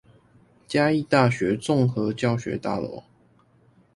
[0.67, 3.03] 嘉義大學綜合教學大樓